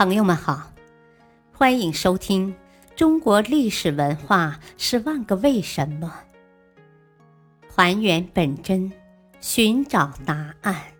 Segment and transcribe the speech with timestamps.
[0.00, 0.72] 朋友们好，
[1.52, 2.54] 欢迎收听
[2.96, 6.24] 《中国历史文化十万个为什么》，
[7.70, 8.90] 还原本真，
[9.42, 10.94] 寻找答案。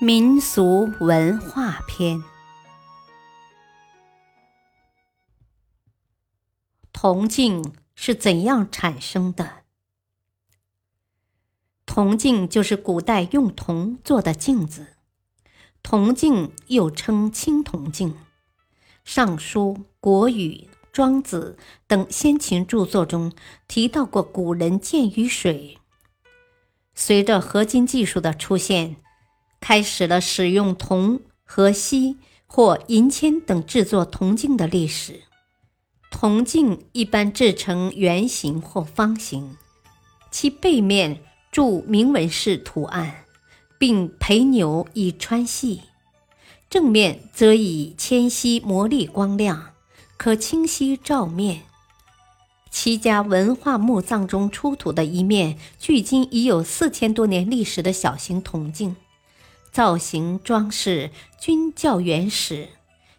[0.00, 2.24] 民俗文化篇：
[6.90, 9.64] 铜镜是怎样产生的？
[11.84, 14.94] 铜镜就是古代用铜做的镜子。
[15.90, 18.10] 铜镜又称青铜镜，
[19.06, 21.56] 《尚书》《国语》《庄子》
[21.86, 23.32] 等先秦著作中
[23.66, 25.78] 提到过古人鉴于水。
[26.94, 28.96] 随着合金技术的出现，
[29.60, 35.22] 开始了使用铜和锡或银铅等制作铜镜的历史。
[36.10, 39.56] 铜镜一般制成圆形或方形，
[40.30, 43.24] 其背面铸铭文式图案。
[43.78, 45.82] 并陪牛以穿细，
[46.68, 49.70] 正面则以纤细磨砺光亮，
[50.16, 51.62] 可清晰照面。
[52.70, 58.96] 齐家文化墓葬中出土的一面，距今已有四千多年历史的小型铜镜，
[59.72, 62.68] 造型装饰均较原始，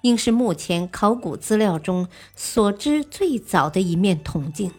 [0.00, 4.72] 应是目前考古资料中所知最早的一面铜镜。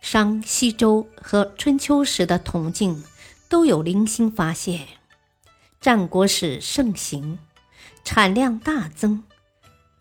[0.00, 3.02] 商、西周和春秋时的铜镜。
[3.50, 4.86] 都有零星发现。
[5.80, 7.38] 战国时盛行，
[8.04, 9.24] 产量大增。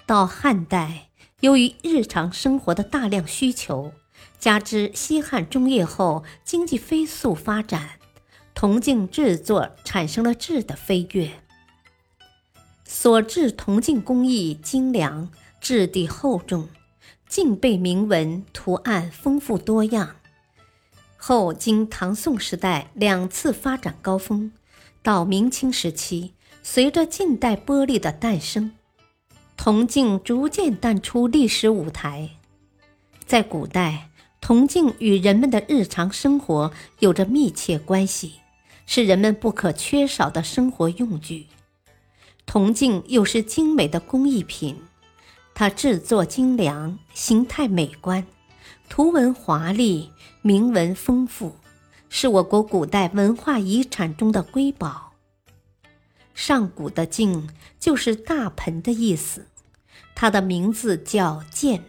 [0.05, 3.91] 到汉代，由于日常生活的大量需求，
[4.37, 7.99] 加之西汉中叶后经济飞速发展，
[8.53, 11.31] 铜镜制作产生了质的飞跃。
[12.85, 16.69] 所制铜镜工艺精良，质地厚重，
[17.27, 20.17] 镜背铭文图案丰富多样。
[21.21, 24.53] 后经唐宋时代两次发展高峰，
[25.03, 26.31] 到明清时期，
[26.63, 28.71] 随着近代玻璃的诞生，
[29.57, 32.29] 铜镜逐渐淡出历史舞台。
[33.25, 38.35] 在古代，铜镜与人们的日常生活有着密切关系，
[38.85, 41.47] 是人们不可缺少的生活用具。
[42.45, 44.77] 铜镜又是精美的工艺品，
[45.53, 48.25] 它制作精良，形态美观。
[48.89, 50.11] 图文华丽，
[50.41, 51.55] 铭文丰富，
[52.09, 55.13] 是我国古代文化遗产中的瑰宝。
[56.33, 57.49] 上古的镜
[57.79, 59.45] 就是大盆的意思，
[60.15, 61.79] 它的名字叫鉴。《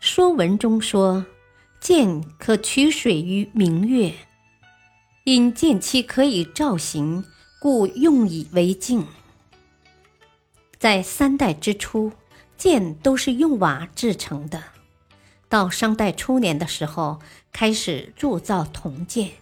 [0.00, 1.26] 说文》中说
[1.80, 4.14] ：“鉴可取水于明月，
[5.24, 7.24] 因鉴期可以照形，
[7.60, 9.06] 故用以为镜。”
[10.78, 12.12] 在三代之初，
[12.56, 14.62] 鉴都是用瓦制成的。
[15.54, 17.20] 到商代初年的时候，
[17.52, 19.34] 开始铸造铜剑。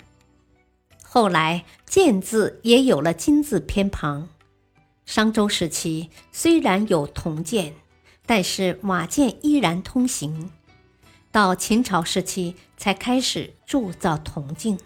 [1.02, 4.28] 后来“剑”字也有了金字偏旁。
[5.06, 7.72] 商周时期虽然有铜剑，
[8.26, 10.50] 但是瓦剑依然通行。
[11.30, 14.78] 到秦朝时期才开始铸造铜镜，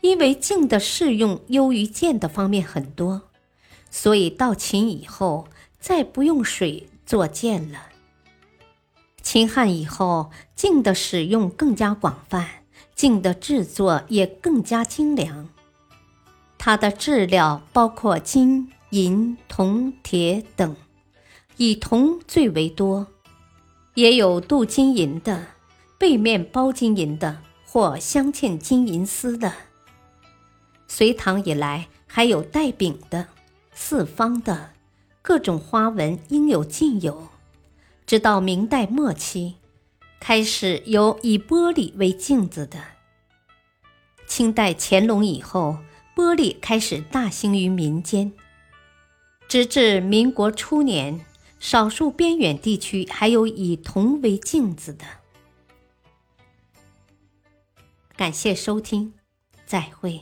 [0.00, 3.30] 因为镜的适用优于剑的方面很多，
[3.92, 5.46] 所以到秦以后
[5.78, 7.90] 再不用水做剑了。
[9.22, 15.48] 秦汉以后，镜的使用更加广泛，镜的制作也更加精良。
[16.58, 20.76] 它的质料包括金、银、铜、铁等，
[21.56, 23.06] 以铜最为多，
[23.94, 25.46] 也有镀金银的、
[25.98, 29.52] 背面包金银的或镶嵌金银丝的。
[30.86, 33.28] 隋唐以来，还有带柄的、
[33.72, 34.70] 四方的，
[35.22, 37.28] 各种花纹应有尽有。
[38.12, 39.54] 直到明代末期，
[40.20, 42.78] 开始有以玻璃为镜子的。
[44.26, 45.78] 清代乾隆以后，
[46.14, 48.34] 玻璃开始大兴于民间。
[49.48, 51.24] 直至民国初年，
[51.58, 55.06] 少数边远地区还有以铜为镜子的。
[58.14, 59.14] 感谢收听，
[59.64, 60.20] 再会。